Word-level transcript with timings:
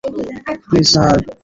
Please, 0.63 0.85
sir. 0.93 1.17